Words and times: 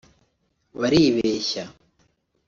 baribeshya 0.79 1.63